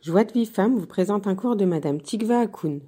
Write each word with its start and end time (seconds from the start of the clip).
Joie 0.00 0.22
de 0.22 0.32
vie 0.32 0.46
femme 0.46 0.78
vous 0.78 0.86
présente 0.86 1.26
un 1.26 1.34
cours 1.34 1.56
de 1.56 1.64
Madame 1.64 2.00
Tigva 2.00 2.42
Akoun. 2.42 2.80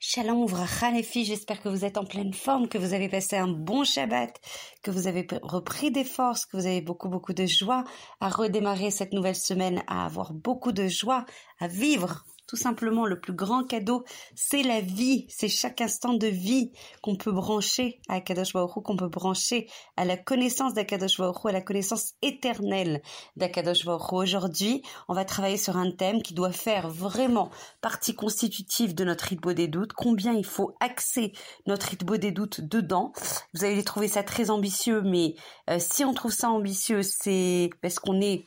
Shalom 0.00 0.42
ouvracha 0.42 0.90
les 0.90 1.04
j'espère 1.04 1.62
que 1.62 1.68
vous 1.68 1.84
êtes 1.84 1.98
en 1.98 2.04
pleine 2.04 2.34
forme, 2.34 2.66
que 2.68 2.78
vous 2.78 2.94
avez 2.94 3.08
passé 3.08 3.36
un 3.36 3.46
bon 3.46 3.84
Shabbat, 3.84 4.40
que 4.82 4.90
vous 4.90 5.06
avez 5.06 5.24
repris 5.42 5.92
des 5.92 6.02
forces, 6.02 6.46
que 6.46 6.56
vous 6.56 6.66
avez 6.66 6.80
beaucoup 6.80 7.08
beaucoup 7.08 7.32
de 7.32 7.46
joie 7.46 7.84
à 8.20 8.28
redémarrer 8.28 8.90
cette 8.90 9.12
nouvelle 9.12 9.36
semaine, 9.36 9.84
à 9.86 10.04
avoir 10.04 10.32
beaucoup 10.32 10.72
de 10.72 10.88
joie, 10.88 11.24
à 11.60 11.68
vivre 11.68 12.24
tout 12.48 12.56
simplement, 12.56 13.04
le 13.04 13.20
plus 13.20 13.34
grand 13.34 13.62
cadeau, 13.62 14.04
c'est 14.34 14.62
la 14.62 14.80
vie, 14.80 15.26
c'est 15.28 15.48
chaque 15.48 15.82
instant 15.82 16.14
de 16.14 16.26
vie 16.26 16.72
qu'on 17.02 17.14
peut 17.14 17.30
brancher 17.30 18.00
à 18.08 18.14
Akadosh 18.14 18.54
Baruch 18.54 18.82
qu'on 18.82 18.96
peut 18.96 19.08
brancher 19.08 19.68
à 19.98 20.06
la 20.06 20.16
connaissance 20.16 20.72
d'Akadosh 20.72 21.18
Baruch 21.18 21.44
à 21.44 21.52
la 21.52 21.60
connaissance 21.60 22.14
éternelle 22.22 23.02
d'Akadosh 23.36 23.84
Baruch 23.84 24.12
Aujourd'hui, 24.14 24.82
on 25.08 25.14
va 25.14 25.26
travailler 25.26 25.58
sur 25.58 25.76
un 25.76 25.90
thème 25.90 26.22
qui 26.22 26.32
doit 26.32 26.52
faire 26.52 26.88
vraiment 26.88 27.50
partie 27.82 28.14
constitutive 28.14 28.94
de 28.94 29.04
notre 29.04 29.26
ritbo 29.26 29.52
des 29.52 29.68
doutes, 29.68 29.92
combien 29.92 30.32
il 30.32 30.46
faut 30.46 30.74
axer 30.80 31.32
notre 31.66 31.88
ritbo 31.88 32.16
des 32.16 32.32
doutes 32.32 32.62
dedans. 32.62 33.12
Vous 33.52 33.64
allez 33.64 33.84
trouver 33.84 34.08
ça 34.08 34.22
très 34.22 34.48
ambitieux, 34.48 35.02
mais 35.02 35.34
euh, 35.68 35.76
si 35.78 36.02
on 36.02 36.14
trouve 36.14 36.32
ça 36.32 36.48
ambitieux, 36.48 37.02
c'est 37.02 37.68
parce 37.82 37.98
qu'on 37.98 38.22
est 38.22 38.46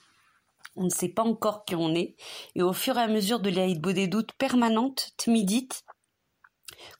on 0.75 0.83
ne 0.83 0.89
sait 0.89 1.09
pas 1.09 1.23
encore 1.23 1.65
qui 1.65 1.75
on 1.75 1.93
est, 1.93 2.15
et 2.55 2.61
au 2.61 2.73
fur 2.73 2.97
et 2.97 3.01
à 3.01 3.07
mesure 3.07 3.39
de 3.39 3.49
l'aïdbo 3.49 3.91
des 3.91 4.07
doutes 4.07 4.31
permanente, 4.33 5.11
tmidite, 5.17 5.83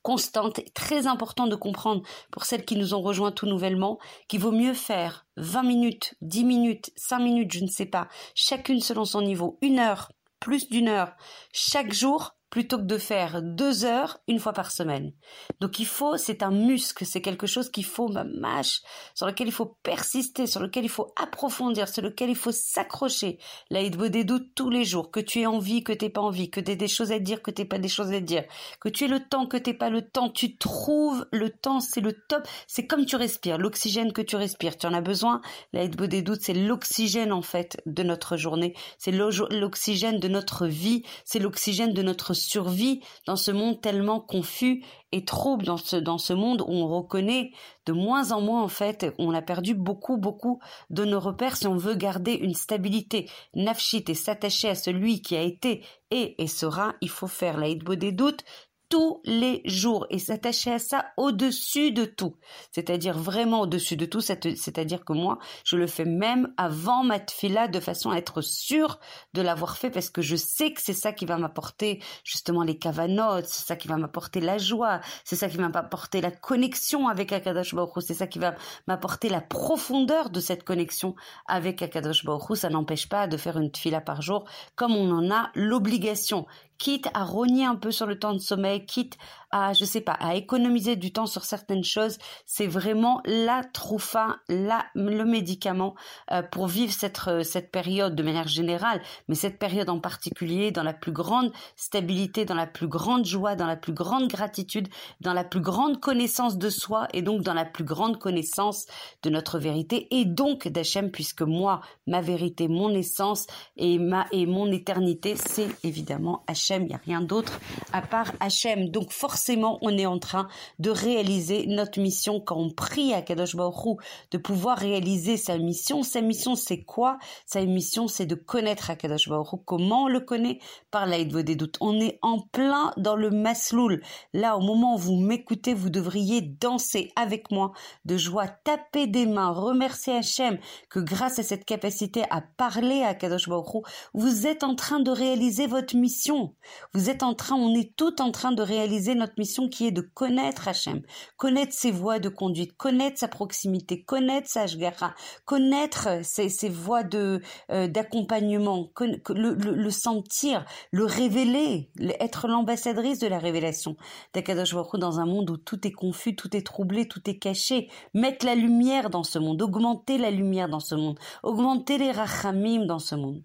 constante, 0.02 0.62
très 0.74 1.08
important 1.08 1.48
de 1.48 1.56
comprendre 1.56 2.04
pour 2.32 2.46
celles 2.46 2.66
qui 2.66 2.76
nous 2.76 2.94
ont 2.94 3.02
rejoints 3.02 3.32
tout 3.32 3.48
nouvellement, 3.48 4.00
qu'il 4.28 4.40
vaut 4.40 4.52
mieux 4.52 4.74
faire 4.74 5.26
20 5.38 5.64
minutes, 5.64 6.16
10 6.22 6.44
minutes, 6.44 6.92
5 6.96 7.20
minutes, 7.20 7.54
je 7.54 7.64
ne 7.64 7.70
sais 7.70 7.86
pas, 7.86 8.08
chacune 8.36 8.80
selon 8.80 9.06
son 9.06 9.22
niveau, 9.22 9.58
une 9.62 9.80
heure, 9.80 10.12
plus 10.40 10.70
d'une 10.70 10.90
heure, 10.90 11.14
chaque 11.54 11.94
jour, 11.94 12.36
plutôt 12.52 12.78
que 12.78 12.84
de 12.84 12.98
faire 13.00 13.42
deux 13.42 13.86
heures 13.86 14.20
une 14.28 14.40
fois 14.40 14.54
par 14.54 14.72
semaine. 14.72 15.14
Donc 15.60 15.80
il 15.80 15.88
faut, 15.88 16.18
c'est 16.18 16.44
un 16.44 16.52
muscle, 16.52 17.06
c'est 17.06 17.22
quelque 17.22 17.48
chose 17.48 17.72
qu'il 17.72 17.86
faut 17.86 18.10
mâche, 18.24 18.82
sur 19.16 19.26
lequel 19.26 19.48
il 19.48 19.54
faut 19.54 19.78
persister, 19.82 20.46
sur 20.46 20.62
lequel 20.62 20.84
il 20.84 20.90
faut 20.90 21.14
approfondir, 21.16 21.88
sur 21.88 22.04
lequel 22.04 22.30
il 22.30 22.36
faut 22.36 22.52
s'accrocher. 22.52 23.40
Là, 23.70 23.82
il 23.82 23.98
des 23.98 24.24
doutes 24.24 24.54
tous 24.54 24.70
les 24.70 24.84
jours, 24.84 25.12
que 25.12 25.20
tu 25.20 25.40
aies 25.40 25.46
envie, 25.46 25.84
que 25.84 25.94
tu 25.94 26.10
pas 26.10 26.22
envie, 26.22 26.50
que 26.50 26.60
tu 26.60 26.72
aies 26.72 26.76
des 26.76 26.88
choses 26.88 27.12
à 27.12 27.20
dire, 27.20 27.42
que 27.42 27.52
tu 27.52 27.66
pas 27.66 27.80
des 27.80 27.88
choses 27.88 28.12
à 28.12 28.20
dire, 28.20 28.44
que 28.82 28.90
tu 28.90 29.06
aies 29.06 29.08
le 29.08 29.22
temps, 29.22 29.48
que 29.48 29.58
tu 29.58 29.74
pas 29.74 29.90
le 29.90 30.02
temps, 30.02 30.30
tu 30.30 30.58
trouves 30.58 31.26
le 31.32 31.50
temps, 31.50 31.80
c'est 31.80 32.02
le 32.02 32.14
top, 32.14 32.46
c'est 32.68 32.86
comme 32.86 33.06
tu 33.06 33.16
respires, 33.16 33.58
l'oxygène 33.58 34.12
que 34.12 34.22
tu 34.22 34.36
respires, 34.36 34.78
tu 34.78 34.88
en 34.88 34.94
as 34.94 35.02
besoin. 35.02 35.42
Il 35.74 35.90
des 35.90 36.22
doutes, 36.22 36.42
c'est 36.42 36.54
l'oxygène 36.54 37.32
en 37.32 37.42
fait 37.42 37.82
de 37.86 38.04
notre 38.04 38.36
journée, 38.36 38.76
c'est 38.98 39.12
l'oxygène 39.12 40.20
de 40.20 40.28
notre 40.28 40.68
vie, 40.68 41.04
c'est 41.24 41.40
l'oxygène 41.40 41.94
de 41.94 42.02
notre 42.02 42.34
survie 42.42 43.02
dans 43.26 43.36
ce 43.36 43.52
monde 43.52 43.82
tellement 43.82 44.20
confus 44.20 44.84
et 45.12 45.26
trouble, 45.26 45.66
dans 45.66 45.78
ce, 45.78 45.96
dans 45.96 46.18
ce 46.18 46.34
monde 46.34 46.62
où 46.62 46.72
on 46.72 46.88
reconnaît 46.88 47.52
de 47.86 47.94
moins 47.94 48.32
en 48.32 48.42
moins, 48.42 48.64
en 48.64 48.68
fait, 48.68 49.14
on 49.18 49.34
a 49.34 49.42
perdu 49.42 49.74
beaucoup, 49.74 50.18
beaucoup 50.18 50.60
de 50.90 51.04
nos 51.04 51.20
repères 51.20 51.58
si 51.58 51.68
on 51.68 51.76
veut 51.76 51.96
garder 51.96 52.34
une 52.34 52.54
stabilité. 52.54 53.30
Nafshit 53.56 54.10
et 54.10 54.14
s'attacher 54.14 54.70
à 54.70 54.76
celui 54.76 55.22
qui 55.22 55.36
a 55.36 55.42
été 55.42 55.84
et, 56.12 56.42
et 56.42 56.48
sera, 56.48 56.94
il 57.02 57.10
faut 57.10 57.28
faire 57.28 57.58
la 57.58 57.68
des 57.72 58.12
doutes, 58.12 58.44
tous 58.92 59.22
les 59.24 59.62
jours. 59.66 60.06
Et 60.12 60.20
s'attacher 60.20 60.74
à 60.74 60.80
ça 60.80 61.06
au-dessus 61.18 61.92
de 61.92 62.06
tout. 62.06 62.36
C'est-à-dire 62.72 63.18
vraiment 63.18 63.62
au-dessus 63.62 63.96
de 63.96 64.06
tout, 64.06 64.22
c'est-à-dire 64.22 65.04
que 65.04 65.14
moi, 65.14 65.40
je 65.64 65.78
le 65.78 65.88
fais 65.88 66.06
même 66.06 66.54
avant 66.58 67.04
ma 67.04 67.20
tfila 67.20 67.68
de 67.68 67.80
façon 67.80 68.12
à 68.12 68.18
être 68.18 68.42
sûre 68.42 69.00
de 69.34 69.42
l'avoir 69.42 69.78
fait 69.78 69.90
parce 69.90 70.10
que 70.10 70.22
je 70.22 70.36
sais 70.36 70.74
que 70.74 70.82
c'est 70.82 70.94
ça 70.94 71.14
qui 71.14 71.26
va 71.26 71.38
m'apporter 71.38 72.04
justement 72.24 72.64
les 72.64 72.78
cavanotes, 72.78 73.46
c'est 73.48 73.66
ça 73.66 73.76
qui 73.76 73.88
va 73.88 73.96
m'apporter 73.98 74.42
la 74.42 74.58
joie, 74.58 75.00
c'est 75.24 75.38
ça 75.38 75.48
qui 75.48 75.58
va 75.58 75.70
m'apporter 75.70 76.20
la 76.20 76.32
connexion 76.32 77.08
avec 77.08 77.32
Akadosh 77.32 77.74
Baruch 77.74 78.04
c'est 78.06 78.14
ça 78.14 78.28
qui 78.28 78.40
va 78.40 78.56
m'apporter 78.88 79.30
la 79.30 79.42
profondeur 79.42 80.30
de 80.30 80.40
cette 80.42 80.64
connexion 80.64 81.16
avec 81.48 81.82
Akadosh 81.82 82.26
Baruch 82.26 82.58
Ça 82.58 82.70
n'empêche 82.70 83.08
pas 83.08 83.28
de 83.28 83.38
faire 83.38 83.58
une 83.58 83.72
tfila 83.72 84.02
par 84.02 84.22
jour 84.22 84.46
comme 84.76 84.96
on 84.96 85.12
en 85.12 85.32
a 85.32 85.50
l'obligation 85.56 86.46
quitte 86.82 87.10
à 87.14 87.24
rogner 87.24 87.64
un 87.64 87.76
peu 87.76 87.92
sur 87.92 88.08
le 88.08 88.18
temps 88.18 88.34
de 88.34 88.40
sommeil, 88.40 88.88
quitte 88.88 89.20
à, 89.52 89.74
je 89.74 89.86
sais 89.86 90.02
pas, 90.02 90.14
à 90.14 90.36
économiser 90.36 90.96
du 90.96 91.12
temps 91.12 91.26
sur 91.26 91.44
certaines 91.44 91.84
choses, 91.84 92.18
c'est 92.46 92.68
vraiment 92.68 93.22
la 93.26 93.64
troufa, 93.64 94.38
la, 94.48 94.86
le 94.96 95.24
médicament 95.26 95.96
euh, 96.32 96.42
pour 96.42 96.68
vivre 96.68 96.94
cette, 96.94 97.20
euh, 97.28 97.44
cette 97.44 97.72
période 97.72 98.16
de 98.16 98.24
manière 98.24 98.48
générale, 98.48 99.02
mais 99.28 99.36
cette 99.36 99.60
période 99.60 99.90
en 99.90 100.00
particulier 100.00 100.72
dans 100.72 100.84
la 100.84 100.94
plus 100.94 101.12
grande 101.12 101.52
stabilité, 101.76 102.46
dans 102.46 102.56
la 102.56 102.68
plus 102.68 102.88
grande 102.88 103.26
joie, 103.26 103.56
dans 103.56 103.68
la 103.68 103.76
plus 103.76 103.94
grande 103.94 104.28
gratitude, 104.28 104.88
dans 105.20 105.34
la 105.34 105.44
plus 105.44 105.62
grande 105.62 106.00
connaissance 106.00 106.58
de 106.58 106.70
soi 106.70 107.08
et 107.14 107.22
donc 107.22 107.42
dans 107.42 107.54
la 107.54 107.66
plus 107.66 107.84
grande 107.84 108.18
connaissance 108.18 108.86
de 109.24 109.30
notre 109.30 109.60
vérité 109.60 110.08
et 110.12 110.26
donc 110.26 110.68
d'Hachem 110.68 111.12
puisque 111.12 111.42
moi, 111.42 111.82
ma 112.08 112.22
vérité, 112.22 112.68
mon 112.68 112.94
essence 112.94 113.48
et 113.78 114.00
ma 114.00 114.26
et 114.32 114.46
mon 114.46 114.72
éternité, 114.72 115.36
c'est 115.36 115.68
évidemment 115.84 116.44
Hachem, 116.48 116.84
il 116.84 116.88
n'y 116.90 116.94
a 116.94 117.02
rien 117.06 117.22
d'autre 117.22 117.60
à 117.92 118.02
part 118.02 118.32
Hachem. 118.40 118.90
Donc 118.90 119.12
forcément 119.12 119.41
forcément 119.42 119.80
on 119.82 119.98
est 119.98 120.06
en 120.06 120.20
train 120.20 120.48
de 120.78 120.92
réaliser 120.92 121.66
notre 121.66 122.00
mission 122.00 122.40
quand 122.40 122.58
on 122.58 122.70
prie 122.70 123.16
à 123.16 123.24
Kadosh 123.24 123.56
Baruch 123.56 123.98
de 124.30 124.38
pouvoir 124.38 124.78
réaliser 124.78 125.36
sa 125.36 125.58
mission. 125.58 126.04
Sa 126.04 126.22
mission 126.22 126.54
c'est 126.56 126.84
quoi? 126.84 127.18
Sa 127.48 127.66
mission 127.66 128.08
c'est 128.08 128.28
de 128.28 128.36
connaître 128.36 128.92
Akadosh 128.92 129.30
Baruch 129.30 129.60
Comment 129.66 130.04
on 130.04 130.08
le 130.08 130.20
connaît? 130.20 130.60
Par 130.92 131.08
l'aide 131.08 131.36
des 131.36 131.56
doutes. 131.56 131.78
On 131.82 132.00
est 132.00 132.20
en 132.22 132.40
plein 132.40 132.94
dans 132.98 133.16
le 133.16 133.32
masloul. 133.32 134.04
Là, 134.34 134.58
au 134.58 134.62
moment 134.62 134.94
où 134.94 135.00
vous 135.00 135.16
m'écoutez, 135.16 135.74
vous 135.74 135.90
devriez 135.90 136.42
danser 136.42 137.12
avec 137.16 137.50
moi 137.50 137.72
de 138.06 138.18
joie, 138.18 138.48
taper 138.48 139.08
des 139.08 139.26
mains, 139.26 139.50
remercier 139.50 140.18
Hachem 140.18 140.60
que 140.90 141.00
grâce 141.00 141.40
à 141.40 141.44
cette 141.44 141.66
capacité 141.66 142.26
à 142.30 142.42
parler 142.42 143.02
à 143.02 143.16
Kadosh 143.16 143.50
Baruch 143.50 143.84
vous 144.14 144.46
êtes 144.46 144.64
en 144.64 144.76
train 144.76 145.00
de 145.00 145.10
réaliser 145.10 145.66
votre 145.66 145.96
mission. 145.96 146.54
Vous 146.94 147.10
êtes 147.10 147.24
en 147.24 147.34
train, 147.34 147.56
on 147.56 147.74
est 147.74 147.96
tout 147.96 148.22
en 148.22 148.32
train 148.32 148.52
de 148.52 148.62
réaliser 148.62 149.16
notre 149.16 149.31
mission 149.38 149.70
qui 149.70 149.88
est 149.88 149.92
de 149.92 150.02
connaître 150.02 150.68
Hachem, 150.68 151.02
connaître 151.38 151.74
ses 151.74 151.92
voies 151.92 152.20
de 152.20 152.30
conduite, 152.30 152.76
connaître 152.78 153.20
sa 153.20 153.28
proximité, 153.28 154.04
connaître 154.04 154.48
sa 154.50 154.68
shgara, 154.68 155.14
connaître 155.46 156.24
ses, 156.24 156.50
ses 156.50 156.70
voies 156.70 157.04
euh, 157.14 157.88
d'accompagnement, 157.88 158.90
le, 159.30 159.90
sentir, 159.90 160.66
le 160.92 161.06
révéler, 161.06 161.90
être 162.20 162.48
l'ambassadrice 162.48 163.20
de 163.20 163.28
la 163.28 163.40
révélation 163.40 163.96
d'Akadosh 164.34 164.76
dans 164.94 165.20
un 165.20 165.26
monde 165.26 165.50
où 165.50 165.58
tout 165.58 165.86
est 165.88 165.92
confus, 165.92 166.36
tout 166.36 166.56
est 166.56 166.66
troublé, 166.66 167.08
tout 167.08 167.30
est 167.30 167.38
caché, 167.38 167.90
mettre 168.14 168.46
la 168.46 168.56
lumière 168.56 169.10
dans 169.10 169.24
ce 169.24 169.40
monde, 169.40 169.62
augmenter 169.62 170.18
la 170.18 170.32
lumière 170.32 170.70
dans 170.70 170.80
ce 170.80 170.96
monde, 170.96 171.20
augmenter 171.44 171.98
les 171.98 172.12
rachamim 172.12 172.86
dans 172.86 173.00
ce 173.00 173.16
monde. 173.16 173.44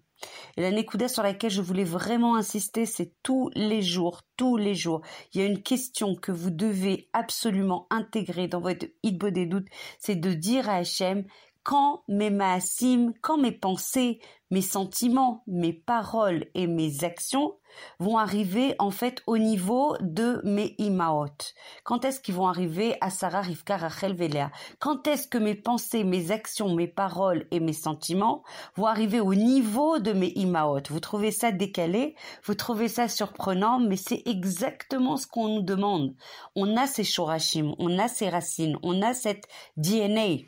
Et 0.55 0.61
la 0.61 0.71
Nekuda 0.71 1.07
sur 1.07 1.23
laquelle 1.23 1.51
je 1.51 1.61
voulais 1.61 1.83
vraiment 1.83 2.35
insister, 2.35 2.85
c'est 2.85 3.13
tous 3.23 3.49
les 3.53 3.81
jours, 3.81 4.21
tous 4.35 4.57
les 4.57 4.75
jours. 4.75 5.01
Il 5.33 5.41
y 5.41 5.43
a 5.43 5.47
une 5.47 5.61
question 5.61 6.15
que 6.15 6.31
vous 6.31 6.49
devez 6.49 7.09
absolument 7.13 7.87
intégrer 7.89 8.47
dans 8.47 8.61
votre 8.61 8.87
Hitbo 9.03 9.29
des 9.29 9.45
doutes, 9.45 9.67
c'est 9.99 10.15
de 10.15 10.33
dire 10.33 10.69
à 10.69 10.77
Hachem, 10.77 11.25
quand 11.67 12.03
mes 12.07 12.29
maasim, 12.29 13.11
quand 13.21 13.37
mes 13.37 13.51
pensées, 13.51 14.21
mes 14.51 14.61
sentiments, 14.61 15.43
mes 15.47 15.73
paroles 15.73 16.45
et 16.53 16.65
mes 16.65 17.03
actions 17.03 17.57
vont 17.99 18.17
arriver 18.17 18.73
en 18.79 18.89
fait 18.89 19.21
au 19.27 19.37
niveau 19.37 19.97
de 19.99 20.39
mes 20.45 20.75
imaot. 20.77 21.27
Quand 21.83 22.05
est-ce 22.05 22.21
qu'ils 22.21 22.35
vont 22.35 22.47
arriver 22.47 22.95
à 23.01 23.09
Sarah, 23.09 23.41
Rivka, 23.41 23.75
Rachel, 23.75 24.13
Véléa 24.13 24.49
Quand 24.79 25.07
est-ce 25.07 25.27
que 25.27 25.37
mes 25.37 25.55
pensées, 25.55 26.05
mes 26.05 26.31
actions, 26.31 26.73
mes 26.73 26.87
paroles 26.87 27.47
et 27.51 27.59
mes 27.59 27.73
sentiments 27.73 28.43
vont 28.77 28.85
arriver 28.85 29.19
au 29.19 29.35
niveau 29.35 29.99
de 29.99 30.13
mes 30.13 30.31
imaot 30.37 30.79
Vous 30.89 31.01
trouvez 31.01 31.31
ça 31.31 31.51
décalé? 31.51 32.15
Vous 32.45 32.55
trouvez 32.55 32.87
ça 32.87 33.09
surprenant? 33.09 33.81
Mais 33.81 33.97
c'est 33.97 34.23
exactement 34.25 35.17
ce 35.17 35.27
qu'on 35.27 35.49
nous 35.49 35.63
demande. 35.63 36.15
On 36.55 36.77
a 36.77 36.87
ces 36.87 37.03
shorashim, 37.03 37.73
on 37.77 37.99
a 37.99 38.07
ces 38.07 38.29
racines, 38.29 38.77
on 38.83 39.01
a 39.01 39.13
cette 39.13 39.49
DNA 39.75 40.47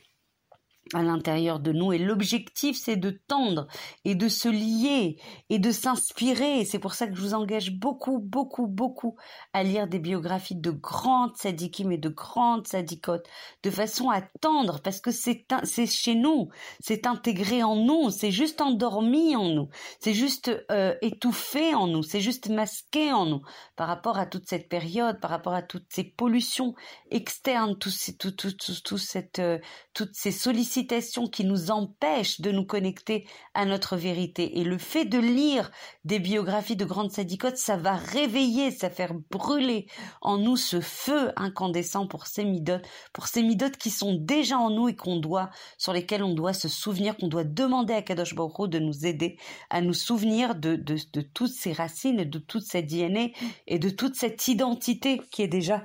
à 0.94 1.04
l'intérieur 1.04 1.60
de 1.60 1.72
nous. 1.72 1.94
Et 1.94 1.98
l'objectif 1.98 2.78
c'est 2.78 2.96
de 2.96 3.12
tendre 3.28 3.68
et 4.06 4.16
de 4.16 4.28
se 4.28 4.50
lier 4.50 5.18
et 5.50 5.60
de 5.60 5.72
s'inspirer. 5.72 6.66
C'est 6.66 6.80
pour 6.80 6.94
ça 6.94 7.08
que 7.08 7.16
je 7.16 7.22
vous 7.22 7.34
engage 7.34 7.72
beaucoup 7.72 8.20
beaucoup 8.20 8.68
beaucoup 8.68 9.16
à 9.54 9.64
lire 9.64 9.88
des 9.88 10.00
biographies 10.00 10.56
de 10.56 10.72
grandes 10.72 11.36
sadikim 11.38 11.92
et 11.92 11.98
de 11.98 12.10
grandes 12.10 12.68
sadicotes 12.68 13.28
de 13.64 13.70
façon 13.70 14.10
à 14.10 14.22
tendre 14.42 14.80
parce 14.82 15.02
que 15.02 15.12
c'est 15.12 15.46
c'est 15.64 15.88
chez 15.88 16.16
nous 16.16 16.50
c'est 16.80 17.08
intégré 17.08 17.64
en 17.64 17.76
nous 17.76 18.10
c'est 18.10 18.32
juste 18.32 18.62
endormi 18.62 19.36
en 19.36 19.50
nous 19.50 19.70
c'est 20.00 20.14
juste 20.14 20.52
euh, 20.72 20.96
étouffé 21.02 21.74
en 21.76 21.88
nous 21.88 22.04
c'est 22.04 22.22
juste 22.22 22.50
masqué 22.50 23.12
en 23.12 23.26
nous 23.26 23.42
par 23.76 23.88
rapport 23.88 24.18
à 24.18 24.26
toute 24.26 24.48
cette 24.48 24.70
période 24.70 25.20
par 25.20 25.30
rapport 25.30 25.54
à 25.54 25.62
toutes 25.62 25.88
ces 25.90 26.04
pollutions 26.04 26.76
externes 27.12 27.78
tout, 27.78 27.92
tout, 28.18 28.32
tout, 28.32 28.52
tout, 28.84 28.98
cette, 28.98 29.40
euh, 29.40 29.60
toutes 29.94 30.14
ces 30.14 30.32
sollicitations 30.32 30.79
qui 30.86 31.46
nous 31.46 31.72
empêche 31.72 32.42
de 32.42 32.52
nous 32.52 32.66
connecter 32.66 33.26
à 33.54 33.66
notre 33.66 33.96
vérité. 33.96 34.60
Et 34.60 34.64
le 34.64 34.78
fait 34.78 35.06
de 35.06 35.18
lire 35.18 35.72
des 36.06 36.20
biographies 36.20 36.76
de 36.76 36.86
grandes 36.86 37.12
sadicotes, 37.12 37.58
ça 37.58 37.78
va 37.78 37.96
réveiller, 37.96 38.72
ça 38.72 38.90
faire 38.90 39.14
brûler 39.30 39.88
en 40.22 40.38
nous 40.38 40.58
ce 40.58 40.82
feu 40.82 41.32
incandescent 41.36 42.08
pour 42.08 42.28
ces 42.28 42.46
midotes, 42.46 42.86
pour 43.14 43.28
ces 43.28 43.44
midotes 43.44 43.78
qui 43.78 43.90
sont 43.90 44.14
déjà 44.14 44.58
en 44.58 44.70
nous 44.70 44.90
et 44.90 44.96
qu'on 44.96 45.18
doit, 45.18 45.50
sur 45.78 45.94
lesquels 45.94 46.24
on 46.24 46.34
doit 46.34 46.54
se 46.54 46.68
souvenir, 46.68 47.18
qu'on 47.18 47.28
doit 47.28 47.44
demander 47.44 47.94
à 47.94 48.02
Kadosh 48.02 48.36
Baruch 48.36 48.70
de 48.70 48.80
nous 48.80 49.06
aider 49.06 49.38
à 49.70 49.82
nous 49.82 49.94
souvenir 49.94 50.56
de, 50.56 50.76
de, 50.76 50.98
de 51.14 51.22
toutes 51.22 51.54
ces 51.54 51.74
racines, 51.74 52.24
de 52.24 52.40
toute 52.40 52.64
cette 52.64 52.88
DNA 52.88 53.28
et 53.68 53.80
de 53.80 53.90
toute 53.90 54.16
cette 54.16 54.48
identité 54.48 55.22
qui 55.32 55.42
est 55.42 55.48
déjà 55.48 55.84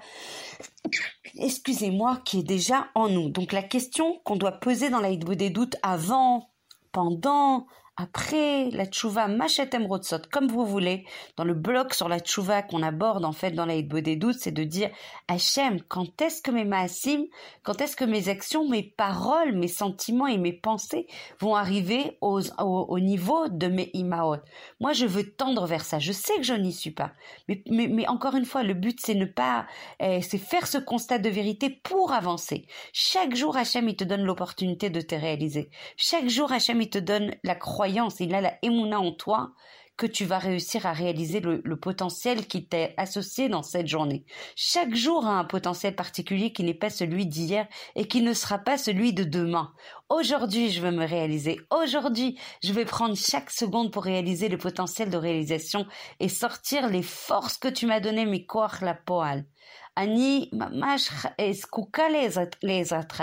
excusez-moi, 1.39 2.21
qui 2.25 2.41
est 2.41 2.45
déjà 2.45 2.89
en 2.95 3.09
nous. 3.09 3.29
Donc 3.29 3.53
la 3.53 3.63
question 3.63 4.21
qu'on 4.25 4.37
doit 4.37 4.53
poser 4.53 4.91
dans 4.91 5.01
la 5.01 5.15
des 5.35 5.51
doutes 5.51 5.77
avant, 5.83 6.51
pendant, 6.93 7.67
après 7.97 8.71
la 8.71 8.87
tchouva 8.87 9.29
machetem 9.29 9.87
rotsot, 9.87 10.23
comme 10.33 10.49
vous 10.49 10.67
voulez, 10.67 11.07
dans 11.37 11.45
le 11.45 11.55
bloc 11.55 11.95
sur 11.95 12.09
la 12.09 12.19
tchouva 12.19 12.63
qu'on 12.63 12.83
aborde 12.83 13.25
en 13.25 13.33
fait 13.33 13.53
dans 13.53 13.67
la 13.67 13.81
des 13.83 14.17
doutes, 14.17 14.39
c'est 14.41 14.51
de 14.51 14.65
dire 14.65 14.91
Hachem, 15.29 15.81
quand 15.89 16.21
est-ce 16.21 16.43
que 16.43 16.51
mes 16.51 16.65
maasim, 16.65 17.25
quand 17.63 17.81
est-ce 17.81 17.95
que 17.95 18.05
mes 18.05 18.29
actions, 18.29 18.69
mes 18.69 18.83
paroles, 18.83 19.53
mes 19.53 19.69
sentiments 19.69 20.27
et 20.27 20.39
mes 20.39 20.53
pensées 20.53 21.07
vont 21.39 21.55
arriver 21.55 22.19
au, 22.21 22.41
au, 22.59 22.99
niveau 22.99 23.49
de 23.49 23.69
mes 23.69 23.91
imaot? 23.95 24.39
Moi, 24.81 24.93
je 24.93 25.07
veux 25.07 25.31
tendre 25.31 25.67
vers 25.67 25.85
ça. 25.85 25.99
Je 25.99 26.13
sais 26.13 26.37
que 26.37 26.43
je 26.43 26.55
n'y 26.55 26.73
suis 26.73 26.91
pas, 26.91 27.13
mais, 27.49 28.09
encore 28.09 28.35
une 28.35 28.45
fois, 28.45 28.63
le 28.65 28.75
but 28.75 28.99
c'est 29.01 29.15
ne 29.15 29.27
pas, 29.27 29.67
eh, 30.01 30.21
c'est 30.23 30.39
faire 30.39 30.67
ce 30.67 30.79
constat 30.79 31.19
de 31.19 31.29
vérité 31.29 31.71
pour 31.71 32.13
avancer. 32.13 32.67
Chaque 32.93 33.37
jour, 33.37 33.57
Hachem, 33.57 33.89
il 33.89 33.97
te 33.97 34.05
donne 34.05 34.23
l'opportunité 34.23 34.91
de 34.91 35.01
te 35.01 35.15
réaliser. 35.15 35.71
Chaque 35.97 36.29
jour, 36.29 36.51
Hachem, 36.51 36.83
il 36.83 36.91
te 36.91 36.99
donne 36.99 37.35
la 37.45 37.55
croix 37.55 37.84
il 37.87 38.35
a 38.35 38.41
la 38.41 38.59
émouna 38.63 39.01
en 39.01 39.13
toi 39.13 39.53
que 39.97 40.07
tu 40.07 40.25
vas 40.25 40.39
réussir 40.39 40.87
à 40.87 40.93
réaliser 40.93 41.41
le, 41.41 41.77
potentiel 41.77 42.47
qui 42.47 42.67
t'est 42.67 42.95
associé 42.97 43.49
dans 43.49 43.63
cette 43.63 43.87
journée. 43.87 44.25
Chaque 44.57 44.95
jour 44.95 45.27
a 45.27 45.39
un 45.39 45.45
potentiel 45.45 45.95
particulier 45.95 46.53
qui 46.53 46.65
n'est 46.65 46.75
pas 46.75 46.91
celui 46.91 47.27
d'hier 47.27 47.69
et 47.95 48.09
qui 48.09 48.21
ne 48.21 48.33
sera 48.33 48.59
pas 48.59 48.77
celui 48.77 49.13
de 49.13 49.23
demain. 49.23 49.73
Aujourd'hui, 50.09 50.71
je 50.71 50.81
veux 50.81 50.91
me 50.91 51.07
réaliser. 51.07 51.61
Aujourd'hui, 51.71 52.39
je 52.63 52.73
vais 52.73 52.85
prendre 52.85 53.17
chaque 53.17 53.51
seconde 53.51 53.93
pour 53.93 54.05
réaliser 54.05 54.49
le 54.49 54.59
potentiel 54.59 55.11
de 55.11 55.17
réalisation 55.17 55.87
et 56.19 56.29
sortir 56.29 56.89
les 56.89 57.03
forces 57.03 57.57
que 57.57 57.69
tu 57.69 57.87
m'as 57.87 58.01
données, 58.01 58.27
mes 58.27 58.47
la 58.81 58.95
poêle. 58.95 59.45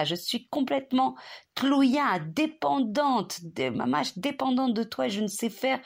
Je 0.05 0.15
suis 0.15 0.47
complètement 0.47 1.15
tlouya, 1.55 2.19
dépendante, 2.19 3.39
mamash, 3.57 4.17
dépendante 4.17 4.73
de 4.73 4.83
toi, 4.83 5.07
je 5.07 5.21
ne 5.21 5.27
sais 5.27 5.49
faire 5.49 5.79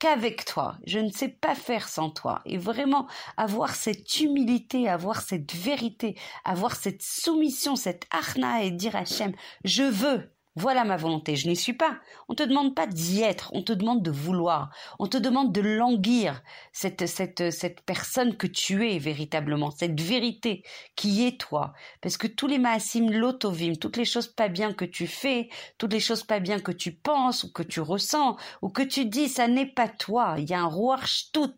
qu'avec 0.00 0.44
toi. 0.44 0.76
Je 0.86 0.98
ne 0.98 1.10
sais 1.10 1.28
pas 1.28 1.54
faire 1.54 1.88
sans 1.88 2.10
toi. 2.10 2.42
Et 2.44 2.58
vraiment 2.58 3.06
avoir 3.36 3.74
cette 3.76 4.18
humilité, 4.18 4.88
avoir 4.88 5.20
cette 5.20 5.54
vérité, 5.54 6.18
avoir 6.44 6.74
cette 6.74 7.02
soumission, 7.02 7.76
cette 7.76 8.06
arna 8.10 8.64
et 8.64 8.72
dire 8.72 8.96
Hachem, 8.96 9.32
je 9.64 9.84
veux, 9.84 10.32
voilà 10.60 10.84
ma 10.84 10.96
volonté, 10.96 11.36
je 11.36 11.48
n'y 11.48 11.56
suis 11.56 11.72
pas. 11.72 11.98
On 12.28 12.34
te 12.34 12.42
demande 12.42 12.74
pas 12.74 12.86
d'y 12.86 13.22
être, 13.22 13.50
on 13.52 13.62
te 13.62 13.72
demande 13.72 14.02
de 14.02 14.10
vouloir, 14.10 14.70
on 14.98 15.06
te 15.06 15.16
demande 15.16 15.52
de 15.52 15.60
languir 15.60 16.42
cette, 16.72 17.06
cette, 17.06 17.50
cette 17.50 17.80
personne 17.80 18.36
que 18.36 18.46
tu 18.46 18.88
es 18.88 18.98
véritablement, 18.98 19.70
cette 19.70 20.00
vérité 20.00 20.62
qui 20.96 21.26
est 21.26 21.40
toi. 21.40 21.72
Parce 22.00 22.16
que 22.16 22.26
tous 22.26 22.46
les 22.46 22.58
maasim 22.58 23.10
l'autovim, 23.10 23.74
toutes 23.74 23.96
les 23.96 24.04
choses 24.04 24.28
pas 24.28 24.48
bien 24.48 24.72
que 24.72 24.84
tu 24.84 25.06
fais, 25.06 25.48
toutes 25.78 25.92
les 25.92 26.00
choses 26.00 26.22
pas 26.22 26.40
bien 26.40 26.60
que 26.60 26.72
tu 26.72 26.92
penses 26.92 27.44
ou 27.44 27.52
que 27.52 27.62
tu 27.62 27.80
ressens 27.80 28.36
ou 28.62 28.68
que 28.68 28.82
tu 28.82 29.06
dis, 29.06 29.28
ça 29.28 29.48
n'est 29.48 29.66
pas 29.66 29.88
toi. 29.88 30.36
Il 30.38 30.48
y 30.48 30.54
a 30.54 30.60
un 30.60 30.66
roi 30.66 30.98
tout, 31.32 31.54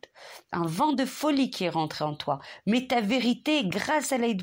un 0.52 0.66
vent 0.66 0.92
de 0.92 1.04
folie 1.04 1.50
qui 1.50 1.64
est 1.64 1.70
rentré 1.70 2.04
en 2.04 2.14
toi. 2.14 2.40
Mais 2.66 2.86
ta 2.86 3.00
vérité, 3.00 3.64
grâce 3.66 4.12
à 4.12 4.18
l'aide 4.18 4.42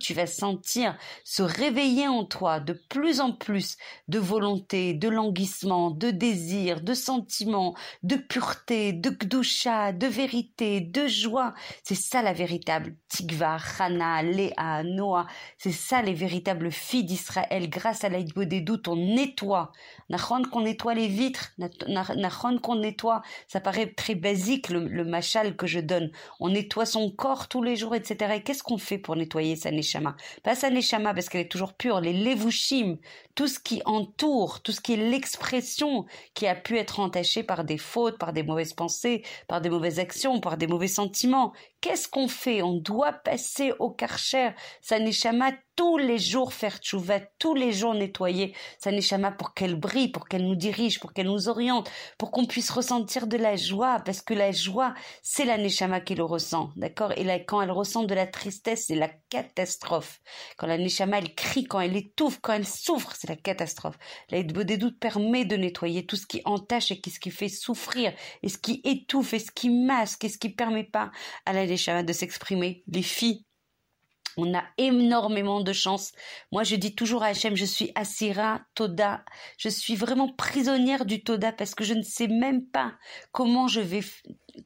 tu 0.00 0.14
vas 0.14 0.26
sentir 0.26 0.96
se 1.24 1.42
réveiller 1.42 2.08
en 2.08 2.24
toi 2.24 2.60
de 2.60 2.72
plus 2.72 3.20
en 3.20 3.32
plus 3.32 3.76
de 4.06 4.18
volonté, 4.18 4.94
de 4.94 5.08
languissement, 5.08 5.90
de 5.90 6.10
désir, 6.10 6.80
de 6.80 6.94
sentiment, 6.94 7.74
de 8.02 8.16
pureté, 8.16 8.92
de 8.92 9.10
gdoucha, 9.10 9.92
de 9.92 10.06
vérité, 10.06 10.80
de 10.80 11.06
joie. 11.06 11.54
C'est 11.82 11.94
ça 11.94 12.22
la 12.22 12.32
véritable 12.32 12.94
Tigva, 13.08 13.58
Hana, 13.78 14.22
Léa, 14.22 14.82
Noah. 14.84 15.26
C'est 15.56 15.72
ça 15.72 16.02
les 16.02 16.14
véritables 16.14 16.70
filles 16.70 17.04
d'Israël. 17.04 17.68
Grâce 17.68 18.04
à 18.04 18.08
l'aide 18.08 18.32
des 18.36 18.60
doutes, 18.60 18.88
on 18.88 18.96
nettoie. 18.96 19.72
Nachon 20.08 20.42
qu'on 20.42 20.62
nettoie 20.62 20.94
les 20.94 21.08
vitres, 21.08 21.52
nachon 21.58 22.58
qu'on 22.58 22.76
nettoie. 22.76 23.22
Ça 23.46 23.60
paraît 23.60 23.92
très 23.92 24.14
basique 24.14 24.68
le, 24.68 25.04
machal 25.04 25.56
que 25.56 25.66
je 25.66 25.80
donne. 25.80 26.10
On 26.40 26.50
nettoie 26.50 26.86
son 26.86 27.10
corps 27.10 27.48
tous 27.48 27.62
les 27.62 27.76
jours, 27.76 27.94
etc. 27.94 28.34
Et 28.36 28.42
qu'est-ce 28.42 28.62
qu'on 28.62 28.78
fait 28.78 28.98
pour 28.98 29.16
nettoyer 29.16 29.56
sa 29.56 29.70
neshama? 29.70 30.16
Pas 30.42 30.54
sa 30.54 30.70
neshama 30.70 31.14
parce 31.14 31.28
qu'elle 31.28 31.42
est 31.42 31.50
toujours 31.50 31.74
pure. 31.74 32.00
Les 32.00 32.12
levushim, 32.12 32.96
tout 33.34 33.48
ce 33.48 33.58
qui 33.58 33.77
entoure, 33.84 34.62
tout 34.62 34.72
ce 34.72 34.80
qui 34.80 34.94
est 34.94 35.10
l'expression 35.10 36.06
qui 36.34 36.46
a 36.46 36.54
pu 36.54 36.78
être 36.78 37.00
entachée 37.00 37.42
par 37.42 37.64
des 37.64 37.78
fautes, 37.78 38.18
par 38.18 38.32
des 38.32 38.42
mauvaises 38.42 38.74
pensées, 38.74 39.22
par 39.46 39.60
des 39.60 39.70
mauvaises 39.70 39.98
actions, 39.98 40.40
par 40.40 40.56
des 40.56 40.66
mauvais 40.66 40.88
sentiments. 40.88 41.52
Qu'est-ce 41.80 42.08
qu'on 42.08 42.28
fait? 42.28 42.62
On 42.62 42.74
doit 42.74 43.12
passer 43.12 43.72
au 43.78 43.90
karcher, 43.90 44.50
sa 44.80 44.98
neshama 44.98 45.52
tous 45.78 45.96
les 45.96 46.18
jours 46.18 46.52
faire 46.52 46.78
tchouva, 46.78 47.20
tous 47.38 47.54
les 47.54 47.70
jours 47.70 47.94
nettoyer 47.94 48.52
sa 48.80 48.90
neshama 48.90 49.30
pour 49.30 49.54
qu'elle 49.54 49.76
brille, 49.76 50.08
pour 50.08 50.26
qu'elle 50.26 50.44
nous 50.44 50.56
dirige, 50.56 50.98
pour 50.98 51.12
qu'elle 51.12 51.28
nous 51.28 51.48
oriente, 51.48 51.88
pour 52.18 52.32
qu'on 52.32 52.46
puisse 52.46 52.70
ressentir 52.70 53.28
de 53.28 53.36
la 53.36 53.54
joie, 53.54 54.00
parce 54.04 54.20
que 54.20 54.34
la 54.34 54.50
joie, 54.50 54.92
c'est 55.22 55.44
la 55.44 55.56
neshama 55.56 56.00
qui 56.00 56.16
le 56.16 56.24
ressent, 56.24 56.70
d'accord? 56.74 57.12
Et 57.16 57.22
là, 57.22 57.38
quand 57.38 57.62
elle 57.62 57.70
ressent 57.70 58.02
de 58.02 58.14
la 58.14 58.26
tristesse, 58.26 58.86
c'est 58.88 58.96
la 58.96 59.08
catastrophe. 59.30 60.18
Quand 60.56 60.66
la 60.66 60.78
neshama, 60.78 61.18
elle 61.18 61.32
crie, 61.36 61.62
quand 61.62 61.78
elle 61.78 61.96
étouffe, 61.96 62.40
quand 62.42 62.54
elle 62.54 62.66
souffre, 62.66 63.14
c'est 63.16 63.28
la 63.28 63.36
catastrophe. 63.36 63.98
La 64.30 64.42
des 64.42 64.78
doutes 64.78 64.98
permet 64.98 65.44
de 65.44 65.56
nettoyer 65.56 66.04
tout 66.06 66.16
ce 66.16 66.26
qui 66.26 66.42
entache 66.44 66.90
et 66.90 67.00
ce 67.08 67.20
qui 67.20 67.30
fait 67.30 67.48
souffrir, 67.48 68.12
et 68.42 68.48
ce 68.48 68.58
qui 68.58 68.80
étouffe, 68.82 69.32
et 69.32 69.38
ce 69.38 69.52
qui 69.52 69.70
masque, 69.70 70.24
et 70.24 70.28
ce 70.28 70.38
qui 70.38 70.48
permet 70.48 70.82
pas 70.82 71.12
à 71.46 71.52
la 71.52 71.67
neshama 71.68 72.02
de 72.02 72.12
s'exprimer. 72.12 72.82
Les 72.86 73.02
filles 73.02 73.46
on 74.38 74.54
a 74.54 74.62
énormément 74.78 75.60
de 75.60 75.72
chance. 75.72 76.12
Moi, 76.52 76.62
je 76.62 76.76
dis 76.76 76.94
toujours 76.94 77.24
à 77.24 77.26
Hachem, 77.26 77.56
je 77.56 77.64
suis 77.64 77.90
Asira, 77.96 78.60
Toda. 78.74 79.24
Je 79.58 79.68
suis 79.68 79.96
vraiment 79.96 80.28
prisonnière 80.28 81.04
du 81.04 81.22
Toda 81.22 81.52
parce 81.52 81.74
que 81.74 81.84
je 81.84 81.94
ne 81.94 82.02
sais 82.02 82.28
même 82.28 82.64
pas 82.64 82.92
comment 83.32 83.66
je 83.66 83.80
vais 83.80 84.02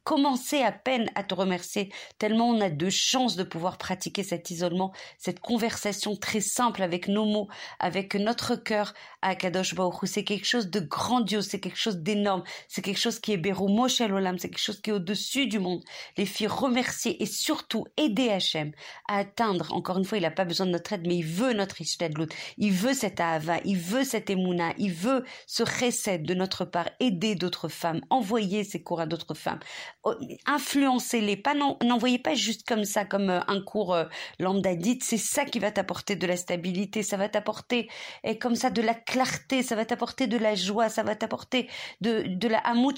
commencer 0.05 0.63
à 0.63 0.73
peine 0.73 1.11
à 1.15 1.23
te 1.23 1.35
remercier, 1.35 1.93
tellement 2.19 2.49
on 2.49 2.61
a 2.61 2.71
de 2.71 2.91
chance 2.91 3.37
de 3.37 3.43
pouvoir 3.43 3.79
pratiquer 3.79 4.23
cet 4.23 4.51
isolement, 4.51 4.93
cette 5.19 5.41
conversation 5.41 6.17
très 6.17 6.41
simple 6.41 6.83
avec 6.83 7.09
nos 7.09 7.25
mots, 7.25 7.49
avec 7.79 8.15
notre 8.15 8.57
cœur 8.57 8.95
à 9.21 9.35
Kadosh 9.35 9.75
Baruch 9.75 10.05
C'est 10.05 10.25
quelque 10.25 10.47
chose 10.47 10.71
de 10.71 10.81
grandiose, 10.81 11.47
c'est 11.47 11.61
quelque 11.61 11.79
chose 11.79 11.99
d'énorme, 11.99 12.43
c'est 12.69 12.83
quelque 12.83 13.01
chose 13.01 13.21
qui 13.21 13.33
est 13.33 13.37
Berou 13.37 13.69
Moshel 13.69 14.13
Olam, 14.13 14.39
c'est 14.39 14.49
quelque 14.49 14.59
chose 14.59 14.81
qui 14.81 14.91
est 14.91 14.95
au-dessus 14.95 15.47
du 15.47 15.59
monde. 15.59 15.83
Les 16.17 16.27
filles 16.27 16.47
remercier 16.47 17.23
et 17.23 17.27
surtout 17.27 17.85
aider 17.97 18.31
Hachem 18.31 18.73
à 19.09 19.19
atteindre, 19.19 19.62
encore 19.71 19.99
une 19.99 20.05
fois, 20.05 20.19
il 20.19 20.23
n'a 20.23 20.31
pas 20.31 20.45
besoin 20.45 20.67
de 20.67 20.73
notre 20.73 20.93
aide, 20.93 21.07
mais 21.07 21.17
il 21.17 21.25
veut 21.25 21.53
notre 21.53 21.77
l'autre. 22.17 22.35
il 22.59 22.73
veut 22.73 22.95
cette 22.95 23.21
Ahava, 23.21 23.59
il 23.65 23.77
veut 23.77 24.05
cette 24.05 24.31
Emouna, 24.31 24.73
il 24.79 24.93
veut 24.93 25.25
ce 25.47 25.63
recette 25.63 26.25
de 26.25 26.35
notre 26.35 26.65
part, 26.65 26.89
aider 27.01 27.35
d'autres 27.35 27.69
femmes, 27.69 28.01
envoyer 28.11 28.65
ses 28.65 28.83
cours 28.83 29.01
à 29.01 29.07
d'autres 29.07 29.35
femmes, 29.35 29.61
Oh, 30.05 30.15
influencez-les, 30.47 31.37
pas 31.37 31.55
n'envoyez 31.55 32.19
pas 32.19 32.35
juste 32.35 32.67
comme 32.67 32.85
ça, 32.85 33.05
comme 33.05 33.31
euh, 33.31 33.41
un 33.47 33.61
cours 33.61 33.95
euh, 33.95 34.05
lambda 34.41 34.75
dit, 34.75 34.99
c'est 35.01 35.17
ça 35.17 35.45
qui 35.45 35.61
va 35.61 35.71
t'apporter 35.71 36.17
de 36.17 36.27
la 36.27 36.37
stabilité, 36.37 37.03
ça 37.03 37.17
va 37.17 37.29
t'apporter 37.29 37.89
et 38.25 38.39
comme 38.39 38.57
ça 38.57 38.71
de 38.71 38.83
la 38.83 38.95
clarté, 38.95 39.63
ça 39.63 39.77
va 39.77 39.85
t'apporter 39.85 40.27
de 40.27 40.37
la 40.37 40.57
joie, 40.57 40.89
ça 40.89 41.05
va 41.05 41.15
t'apporter 41.15 41.69
de, 42.01 42.25
de 42.27 42.49
la 42.49 42.59
hamout 42.59 42.97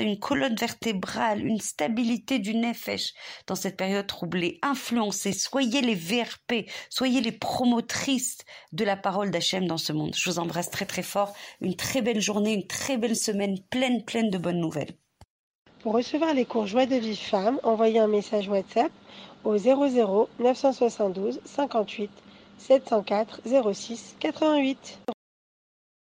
une 0.00 0.18
colonne 0.18 0.54
vertébrale, 0.54 1.44
une 1.44 1.60
stabilité 1.60 2.38
du 2.38 2.54
nefesh 2.54 3.14
dans 3.46 3.54
cette 3.54 3.76
période 3.76 4.06
troublée. 4.06 4.58
Influencez, 4.62 5.32
soyez 5.32 5.80
les 5.80 5.94
VRP, 6.04 6.68
soyez 6.90 7.20
les 7.20 7.32
promotrices 7.32 8.38
de 8.72 8.84
la 8.84 8.96
parole 8.96 9.30
d'Hachem 9.30 9.66
dans 9.66 9.78
ce 9.78 9.92
monde. 9.92 10.14
Je 10.14 10.30
vous 10.30 10.38
embrasse 10.38 10.70
très 10.70 10.86
très 10.86 11.02
fort, 11.02 11.34
une 11.60 11.76
très 11.76 12.02
belle 12.02 12.20
journée, 12.20 12.54
une 12.54 12.66
très 12.66 12.96
belle 12.96 13.16
semaine 13.16 13.58
pleine 13.70 14.04
pleine 14.04 14.30
de 14.30 14.38
bonnes 14.38 14.60
nouvelles. 14.60 14.96
Pour 15.80 15.94
recevoir 15.94 16.34
les 16.34 16.44
cours 16.44 16.66
Joie 16.66 16.86
de 16.86 16.96
vie 16.96 17.16
femme, 17.16 17.60
envoyez 17.62 17.98
un 17.98 18.06
message 18.06 18.48
WhatsApp 18.48 18.92
au 19.44 19.56
00 19.56 20.28
972 20.38 21.40
58 21.44 22.10
704 22.58 23.40
06 23.72 24.16
88. 24.20 25.13